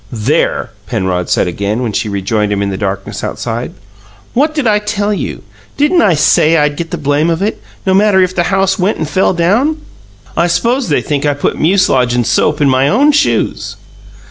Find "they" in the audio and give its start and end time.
10.89-11.03